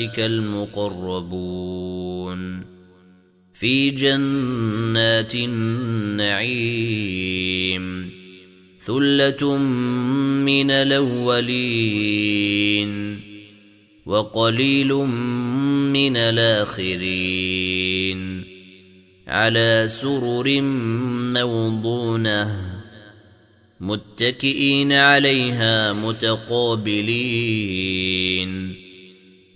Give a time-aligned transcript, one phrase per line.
[0.00, 2.60] أولئك المقربون.
[3.54, 8.10] في جنات النعيم.
[8.80, 9.56] ثلة
[10.46, 13.20] من الأولين.
[14.06, 14.94] وقليل
[15.92, 18.44] من الآخرين.
[19.28, 20.60] على سرر
[21.34, 22.70] موضونة.
[23.80, 28.09] متكئين عليها متقابلين.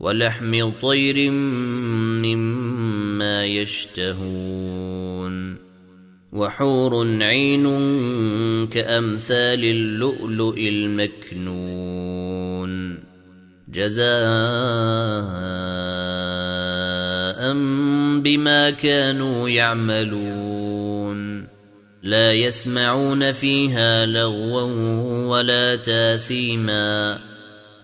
[0.00, 1.30] ولحم طير
[2.20, 5.00] مما يشتهون
[6.32, 7.66] وحور عين
[8.66, 11.90] كأمثال اللؤلؤ المكنون
[13.68, 14.10] جزاء
[18.20, 21.46] بما كانوا يعملون
[22.02, 24.62] لا يسمعون فيها لغوا
[25.26, 27.29] ولا تاثيما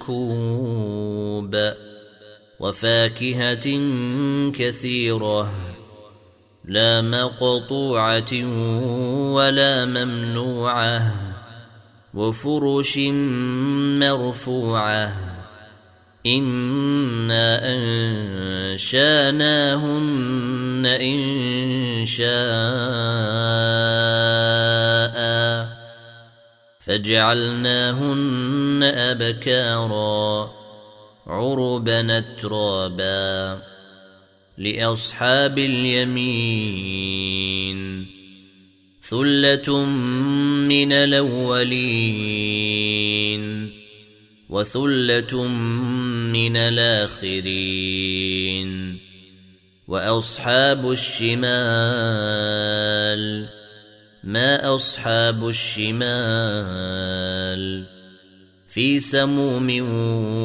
[0.00, 1.56] مسكوب
[2.60, 3.66] وفاكهة
[4.50, 5.52] كثيرة
[6.64, 8.32] لا مقطوعة
[9.34, 11.14] ولا ممنوعة
[12.14, 12.98] وفرش
[13.98, 15.12] مرفوعة.
[16.26, 17.60] إنا
[18.74, 19.26] أنشأناهن
[20.86, 22.30] إن شاء
[26.90, 30.50] فجعلناهن أبكارا
[31.26, 33.62] عربا اترابا
[34.58, 37.00] لأصحاب اليمين
[39.02, 39.84] ثلة
[40.66, 41.80] من الأولين
[44.48, 45.48] وثلة
[46.32, 47.90] من الآخرين
[49.88, 52.40] وأصحاب الشمال
[54.24, 56.00] ما أصحاب الشمال
[58.68, 59.68] في سموم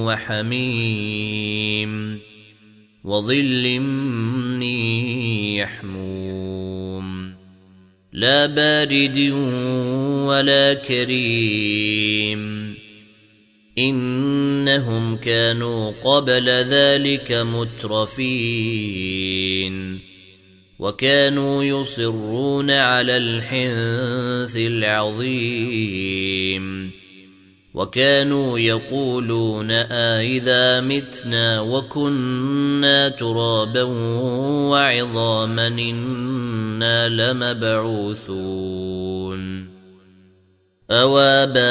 [0.05, 2.19] وحميم
[3.03, 4.63] وظل من
[5.53, 7.35] يحموم
[8.13, 9.17] لا بارد
[10.27, 12.75] ولا كريم
[13.77, 18.55] إنهم كانوا قبل ذلك مترفين
[20.79, 26.15] وكانوا يصرون على الحنث العظيم.
[27.73, 33.83] وكانوا يقولون آئذا متنا وكنا ترابا
[34.71, 38.55] وعظاما إنا لمبعوثون.
[40.91, 41.61] أواباؤنا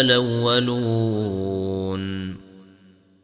[0.00, 1.23] الأولون.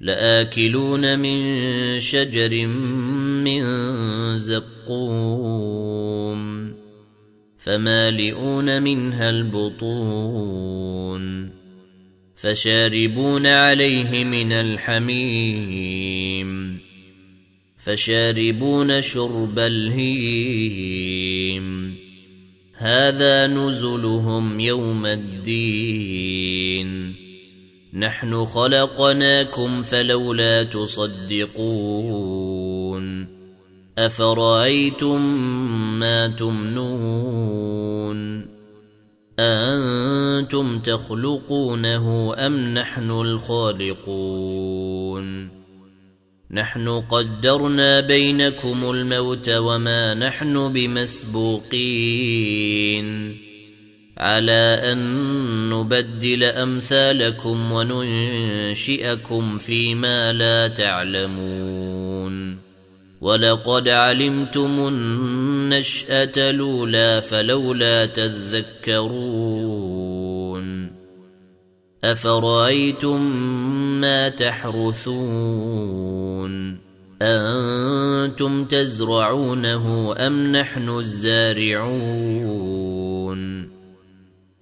[0.00, 2.66] لآكلون من شجر
[3.44, 3.62] من
[4.38, 5.88] زقوم
[7.58, 10.78] فمالئون منها البطون
[12.36, 15.98] فشاربون عليه من الحميم
[17.76, 21.08] فشاربون شرب الهيم.
[22.74, 26.88] هذا نزلهم يوم الدين.
[27.98, 32.18] نحن خلقناكم فلولا تصدقون
[33.98, 35.20] أفرأيتم
[35.98, 37.78] ما تمنون
[39.38, 44.68] أأنتم تخلقونه أم نحن الخالقون
[46.50, 52.28] نحن قدرنا بينكم الموت وما نحن بمسبوقين
[54.18, 62.58] على أن نبدل أمثالكم وننشئكم فيما لا تعلمون.
[63.20, 69.28] ولقد علمتم النشأة الأولى فلولا تذكرون.
[72.04, 73.20] أفرأيتم
[74.00, 75.68] ما تحرثون؟
[77.22, 82.38] أنتم تزرعونه أم نحن الزارعون؟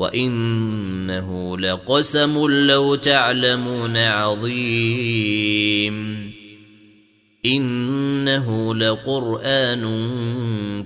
[0.00, 5.50] وانه لقسم لو تعلمون عظيم
[7.46, 9.84] انه لقران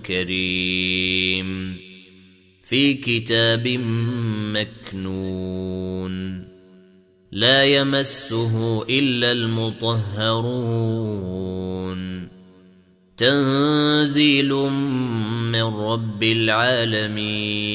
[0.06, 1.76] كريم
[2.62, 3.68] في كتاب
[4.54, 6.44] مكنون
[7.32, 10.74] لا يمسه الا المطهرون
[13.16, 14.52] تنزيل
[15.52, 17.74] من رب العالمين